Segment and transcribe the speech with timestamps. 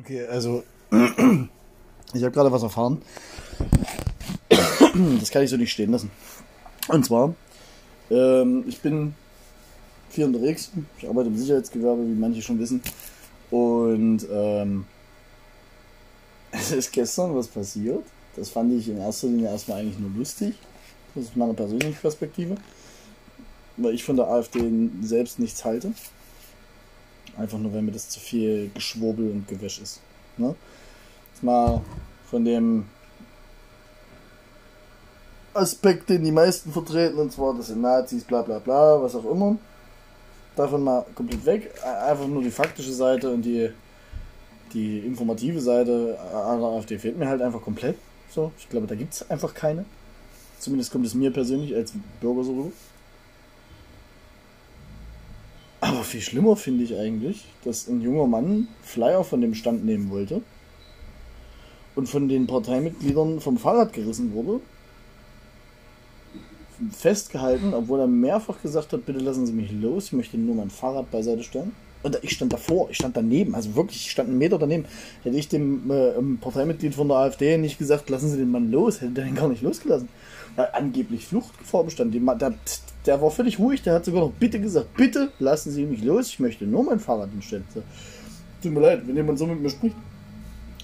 [0.00, 3.02] Okay, also ich habe gerade was erfahren.
[5.18, 6.10] Das kann ich so nicht stehen lassen.
[6.88, 7.34] Und zwar,
[8.10, 9.14] ähm, ich bin
[10.08, 10.70] viel unterwegs.
[10.98, 12.82] Ich arbeite im Sicherheitsgewerbe, wie manche schon wissen.
[13.50, 14.86] Und ähm,
[16.50, 18.02] es ist gestern was passiert.
[18.36, 20.54] Das fand ich in erster Linie erstmal eigentlich nur lustig.
[21.14, 22.56] Das ist meine persönliche Perspektive.
[23.76, 24.60] Weil ich von der AfD
[25.02, 25.92] selbst nichts halte.
[27.36, 30.00] Einfach nur, wenn mir das zu viel Geschwurbel und Gewäsch ist.
[30.36, 30.54] Ne?
[31.32, 31.80] Jetzt mal
[32.28, 32.86] von dem
[35.54, 39.24] Aspekt, den die meisten vertreten, und zwar, das sind Nazis, bla bla bla, was auch
[39.24, 39.56] immer.
[40.54, 41.74] Davon mal komplett weg.
[41.84, 43.70] Einfach nur die faktische Seite und die,
[44.72, 47.96] die informative Seite an der AfD fehlt mir halt einfach komplett.
[48.30, 49.84] So, ich glaube, da gibt es einfach keine.
[50.58, 52.72] Zumindest kommt es mir persönlich als Bürger so rüber.
[56.00, 60.08] Aber viel schlimmer finde ich eigentlich, dass ein junger Mann Flyer von dem Stand nehmen
[60.08, 60.40] wollte
[61.94, 64.62] und von den Parteimitgliedern vom Fahrrad gerissen wurde.
[66.90, 70.70] Festgehalten, obwohl er mehrfach gesagt hat, bitte lassen Sie mich los, ich möchte nur mein
[70.70, 71.72] Fahrrad beiseite stellen.
[72.02, 74.86] Und ich stand davor, ich stand daneben, also wirklich, ich stand einen Meter daneben.
[75.22, 79.00] Hätte ich dem äh, Parteimitglied von der AfD nicht gesagt, lassen Sie den Mann los,
[79.00, 80.08] hätte der ihn gar nicht losgelassen.
[80.56, 82.14] Weil angeblich Fluchtgefahr bestand.
[82.14, 82.54] Der,
[83.06, 86.28] der, war völlig ruhig, der hat sogar noch bitte gesagt, bitte lassen Sie mich los,
[86.28, 87.64] ich möchte nur mein Fahrrad hinstellen.
[87.74, 87.82] So.
[88.62, 89.96] Tut mir leid, wenn jemand so mit mir spricht.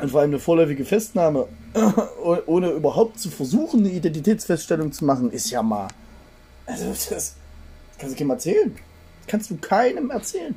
[0.00, 1.46] Und vor allem eine vorläufige Festnahme,
[2.46, 5.86] ohne überhaupt zu versuchen, eine Identitätsfeststellung zu machen, ist ja mal.
[6.66, 7.36] Also, das
[7.98, 8.76] kannst du keinem erzählen.
[9.28, 10.54] kannst du keinem erzählen.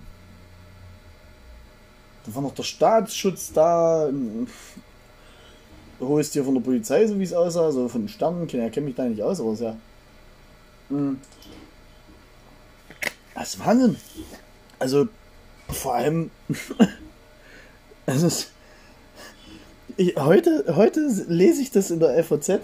[2.27, 4.09] Da war noch der Staatsschutz da.
[4.11, 8.43] Du holst dir von der Polizei, so wie es aussah, so von den Sternen.
[8.43, 9.77] Ich kenne mich da nicht aus, aber es ist ja.
[10.89, 11.15] Mh.
[13.33, 13.95] Das ist Wahnsinn.
[14.77, 15.07] Also,
[15.69, 16.29] vor allem.
[18.05, 18.45] also,
[19.95, 22.59] ich, heute, heute lese ich das in der FAZ,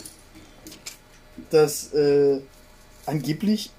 [1.51, 2.41] dass äh,
[3.05, 3.71] angeblich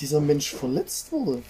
[0.00, 1.42] dieser Mensch verletzt wurde.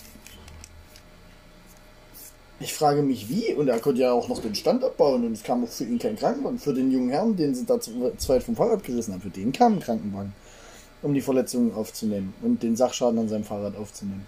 [2.58, 5.42] Ich frage mich wie, und er konnte ja auch noch den Stand abbauen und es
[5.42, 6.58] kam auch für ihn kein Krankenwagen.
[6.58, 9.74] Für den jungen Herrn, den sie da zweit vom Fahrrad gerissen haben, für den kam
[9.74, 10.32] ein Krankenwagen,
[11.02, 14.26] um die Verletzungen aufzunehmen und den Sachschaden an seinem Fahrrad aufzunehmen.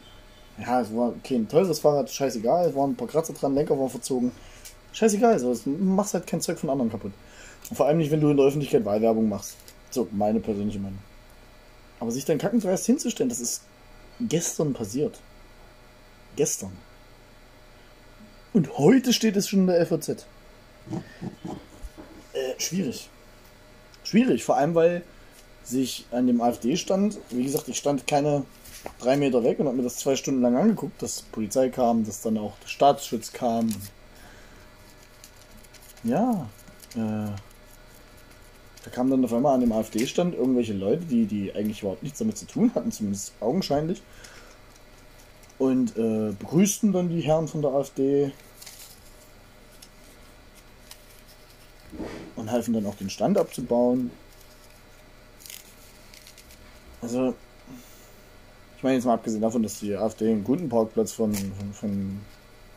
[0.61, 3.88] Ja, es war kein teures Fahrrad, scheißegal, es waren ein paar Kratzer dran, Lenker war
[3.88, 4.31] verzogen.
[4.93, 7.12] Scheißegal, so, du machst halt kein Zeug von anderen kaputt.
[7.71, 9.56] Und vor allem nicht, wenn du in der Öffentlichkeit Wahlwerbung machst.
[9.91, 10.99] So, meine persönliche Meinung.
[11.99, 13.62] Aber sich dann kackendreist hinzustellen, das ist
[14.21, 15.19] gestern passiert.
[16.37, 16.72] Gestern.
[18.53, 20.09] Und heute steht es schon in der FAZ.
[20.09, 20.17] Äh,
[22.59, 23.09] schwierig.
[24.05, 25.03] Schwierig, vor allem weil
[25.65, 28.45] sich an dem AfD-Stand, wie gesagt, ich stand keine
[28.99, 32.23] drei Meter weg und habe mir das zwei Stunden lang angeguckt, dass Polizei kam, dass
[32.23, 33.69] dann auch der Staatsschutz kam.
[36.05, 36.49] Ja,
[36.95, 37.31] äh,
[38.85, 42.19] da kamen dann auf einmal an dem AfD-Stand irgendwelche Leute, die, die eigentlich überhaupt nichts
[42.19, 44.01] damit zu tun hatten, zumindest augenscheinlich.
[45.59, 48.33] Und äh, begrüßten dann die Herren von der AfD,
[52.37, 54.11] und halfen dann auch den Stand abzubauen.
[57.03, 57.35] Also,
[58.77, 62.21] ich meine jetzt mal abgesehen davon, dass die AfD einen guten Parkplatz von, von, von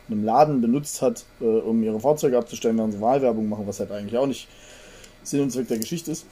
[0.08, 3.92] einem Laden benutzt hat, äh, um ihre Fahrzeuge abzustellen, während sie Wahlwerbung machen, was halt
[3.92, 4.48] eigentlich auch nicht
[5.22, 6.26] Sinn und Zweck der Geschichte ist.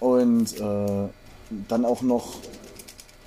[0.00, 1.08] Und äh,
[1.68, 2.36] dann auch noch,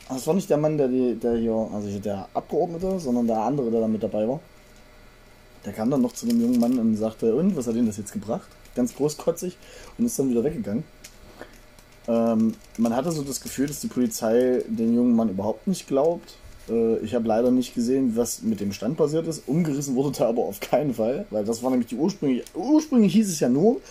[0.09, 3.81] das war nicht der Mann, der, der hier, also der Abgeordnete, sondern der andere, der
[3.81, 4.39] da mit dabei war.
[5.65, 7.97] Der kam dann noch zu dem jungen Mann und sagte, und, was hat Ihnen das
[7.97, 8.47] jetzt gebracht?
[8.75, 9.57] Ganz großkotzig
[9.97, 10.83] und ist dann wieder weggegangen.
[12.07, 16.35] Ähm, man hatte so das Gefühl, dass die Polizei den jungen Mann überhaupt nicht glaubt.
[16.67, 19.47] Äh, ich habe leider nicht gesehen, was mit dem Stand passiert ist.
[19.47, 22.43] Umgerissen wurde da aber auf keinen Fall, weil das war nämlich die ursprüngliche.
[22.55, 23.81] Ursprünglich hieß es ja nur,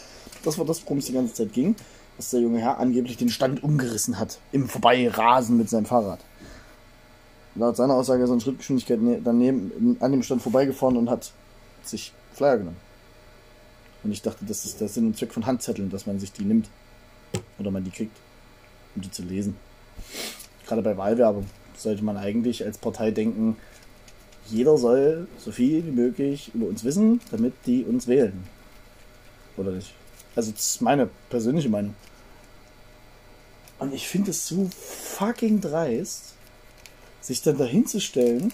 [0.44, 1.76] das war das, worum es die ganze Zeit ging,
[2.20, 4.41] dass der junge Herr angeblich den Stand umgerissen hat.
[4.53, 6.20] Im Vorbeirasen mit seinem Fahrrad
[7.54, 11.32] laut seiner Aussage so eine Schrittgeschwindigkeit ne-, daneben an dem Stand vorbeigefahren und hat
[11.82, 12.76] sich Flyer genommen.
[14.02, 16.44] Und ich dachte, das ist der Sinn und Zweck von Handzetteln, dass man sich die
[16.44, 16.69] nimmt.
[17.58, 18.14] Oder man die kriegt,
[18.94, 19.56] um die zu lesen.
[20.67, 23.56] Gerade bei Wahlwerbung sollte man eigentlich als Partei denken,
[24.46, 28.44] jeder soll so viel wie möglich über uns wissen, damit die uns wählen.
[29.56, 29.94] Oder nicht?
[30.37, 31.94] Also das ist meine persönliche Meinung.
[33.81, 36.35] Und ich finde es so fucking dreist,
[37.21, 38.53] sich dann dahinzustellen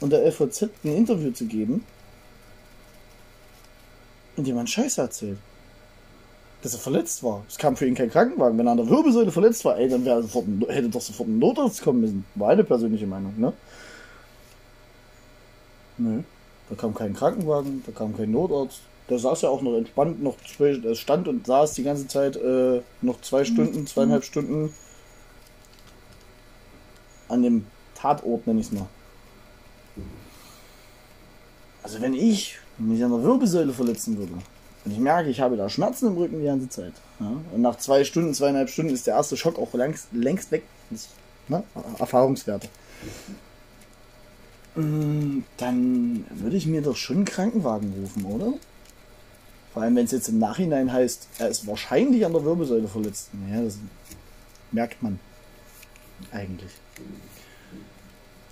[0.00, 1.84] und der LVZ ein Interview zu geben
[4.36, 5.38] in dem man Scheiße erzählt.
[6.62, 7.44] Dass er verletzt war.
[7.48, 8.56] Es kam für ihn kein Krankenwagen.
[8.56, 11.38] Wenn er an der Wirbelsäule verletzt war, ey, dann wäre sofort hätte doch sofort ein
[11.38, 12.24] Notarzt kommen müssen.
[12.34, 13.52] Meine persönliche Meinung, ne?
[15.98, 16.22] Nö.
[16.68, 18.80] Da kam kein Krankenwagen, da kam kein Notarzt.
[19.08, 22.80] Da saß er auch noch entspannt, noch er stand und saß die ganze Zeit äh,
[23.00, 24.72] noch zwei Stunden, zweieinhalb Stunden
[27.28, 28.86] an dem Tatort, nenne ich es mal.
[31.82, 34.32] Also wenn ich mich an der Wirbelsäule verletzen würde
[34.84, 37.76] und ich merke, ich habe da Schmerzen im Rücken die ganze Zeit ja, und nach
[37.78, 40.62] zwei Stunden, zweieinhalb Stunden ist der erste Schock auch längst, längst weg.
[40.90, 41.08] Das,
[41.48, 41.64] ne,
[41.98, 42.68] Erfahrungswerte.
[44.74, 48.54] Mm, dann würde ich mir doch schon einen Krankenwagen rufen, oder?
[49.72, 53.30] Vor allem, wenn es jetzt im Nachhinein heißt, er ist wahrscheinlich an der Wirbelsäule verletzt.
[53.50, 53.78] Ja, das
[54.70, 55.18] merkt man
[56.30, 56.70] eigentlich.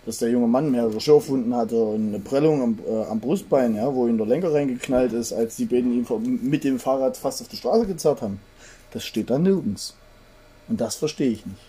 [0.06, 3.94] Dass der junge Mann mehrere Schürfwunden hatte und eine Prellung am, äh, am Brustbein, ja,
[3.94, 7.48] wo ihm der Lenker reingeknallt ist, als die beiden ihn mit dem Fahrrad fast auf
[7.48, 8.40] die Straße gezerrt haben.
[8.92, 9.94] Das steht da nirgends.
[10.68, 11.60] Und das verstehe ich nicht.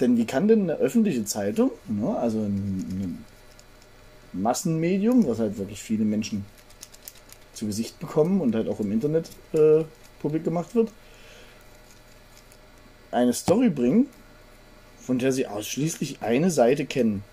[0.00, 3.24] Denn wie kann denn eine öffentliche Zeitung, ne, also ein, ein
[4.32, 6.44] Massenmedium, was halt wirklich viele Menschen
[7.58, 9.84] zu Gesicht bekommen und halt auch im Internet äh,
[10.20, 10.90] publik gemacht wird,
[13.10, 14.08] eine Story bringen,
[15.00, 17.24] von der sie ausschließlich eine Seite kennen.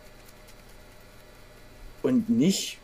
[2.01, 2.77] Und nicht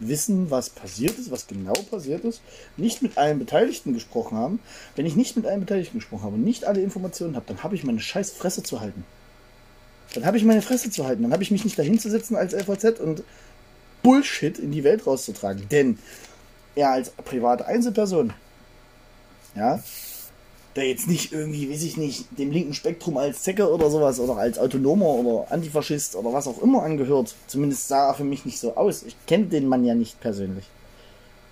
[0.00, 2.42] wissen, was passiert ist, was genau passiert ist,
[2.76, 4.60] nicht mit allen Beteiligten gesprochen haben.
[4.96, 7.74] Wenn ich nicht mit allen Beteiligten gesprochen habe und nicht alle Informationen habe, dann habe
[7.74, 9.04] ich meine scheiß Fresse zu halten.
[10.14, 11.22] Dann habe ich meine Fresse zu halten.
[11.22, 13.22] Dann habe ich mich nicht dahin zu setzen als FAZ und
[14.02, 15.68] Bullshit in die Welt rauszutragen.
[15.70, 15.98] Denn
[16.74, 18.32] er als private Einzelperson,
[19.54, 19.80] ja,
[20.76, 24.36] der jetzt nicht irgendwie, weiß ich nicht, dem linken Spektrum als Zecke oder sowas oder
[24.36, 27.34] als Autonomer oder Antifaschist oder was auch immer angehört.
[27.46, 29.04] Zumindest sah er für mich nicht so aus.
[29.04, 30.64] Ich kenne den Mann ja nicht persönlich.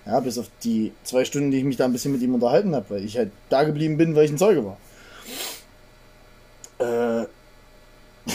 [0.05, 2.75] Ja, bis auf die zwei Stunden, die ich mich da ein bisschen mit ihm unterhalten
[2.75, 4.77] habe, weil ich halt da geblieben bin, weil ich ein Zeuge war.
[6.79, 7.27] Äh.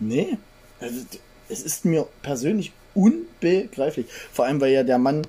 [0.00, 0.36] nee.
[0.80, 1.00] Also,
[1.48, 4.06] es ist mir persönlich unbegreiflich.
[4.32, 5.22] Vor allem, weil ja der Mann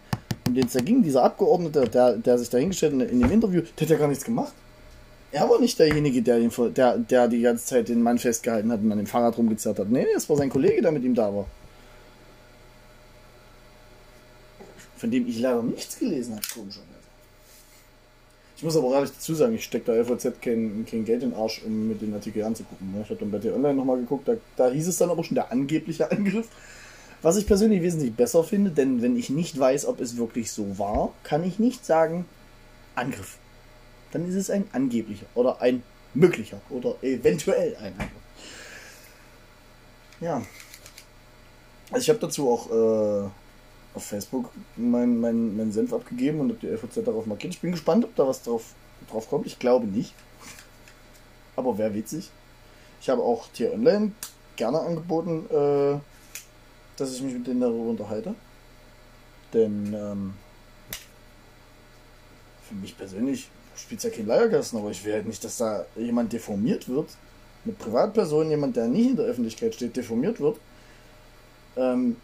[0.47, 3.31] um den es da ging, dieser Abgeordnete, der, der sich da hingestellt hat in dem
[3.31, 4.53] Interview, der hat ja gar nichts gemacht.
[5.31, 8.81] Er war nicht derjenige, der, den, der, der die ganze Zeit den Mann festgehalten hat
[8.81, 9.89] und an dem Fahrrad rumgezerrt hat.
[9.89, 11.47] Nee, es war sein Kollege, der mit ihm da war.
[14.97, 16.93] Von dem ich leider nichts gelesen habe, komischerweise.
[18.55, 21.39] Ich muss aber ehrlich dazu sagen, ich stecke da FOZ kein, kein Geld in den
[21.39, 22.93] Arsch, um mit den Artikel anzugucken.
[23.01, 25.35] Ich habe dann bei der Online nochmal geguckt, da, da hieß es dann aber schon
[25.35, 26.47] der angebliche Angriff.
[27.23, 30.77] Was ich persönlich wesentlich besser finde, denn wenn ich nicht weiß, ob es wirklich so
[30.77, 32.25] war, kann ich nicht sagen
[32.95, 33.37] Angriff.
[34.11, 35.83] Dann ist es ein angeblicher oder ein
[36.13, 38.09] möglicher oder eventuell ein Angriff.
[40.19, 40.41] Ja.
[41.91, 43.29] Also ich habe dazu auch äh,
[43.93, 47.53] auf Facebook meinen mein, mein Senf abgegeben und habe die FOZ darauf markiert.
[47.53, 48.73] Ich bin gespannt, ob da was drauf,
[49.09, 49.47] drauf kommt.
[49.47, 50.13] Ich glaube nicht.
[51.55, 52.31] Aber wäre witzig.
[53.01, 54.11] Ich habe auch Tier Online
[54.55, 55.99] gerne angeboten, äh,
[56.97, 58.35] dass ich mich mit denen darüber unterhalte.
[59.53, 60.33] Denn ähm,
[62.67, 65.85] für mich persönlich spielt es ja kein Leierkasten, aber ich will halt nicht, dass da
[65.95, 67.09] jemand deformiert wird.
[67.65, 70.57] Eine Privatperson, jemand, der nicht in der Öffentlichkeit steht, deformiert wird.
[71.75, 72.17] Ähm,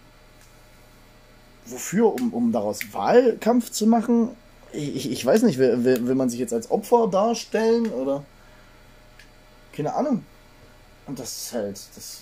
[1.66, 2.14] wofür?
[2.14, 4.30] Um, um daraus Wahlkampf zu machen?
[4.72, 8.24] Ich, ich weiß nicht, will, will, will man sich jetzt als Opfer darstellen oder?
[9.74, 10.24] Keine Ahnung.
[11.08, 12.22] Und das ist halt, das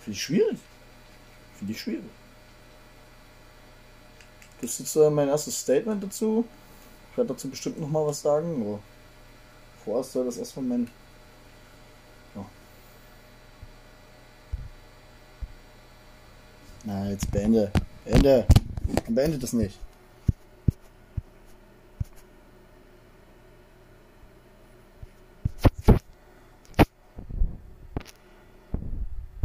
[0.00, 0.58] finde ich schwierig.
[1.58, 2.04] Finde ich schwierig.
[4.60, 6.44] Das ist jetzt äh, mein erstes Statement dazu.
[7.10, 8.80] Ich werde dazu bestimmt noch mal was sagen, aber
[9.84, 10.90] vorerst soll das erstmal mein.
[12.34, 12.44] Ja.
[16.84, 17.70] Na, jetzt beende.
[18.04, 18.46] Beende.
[19.08, 19.78] Beende das nicht.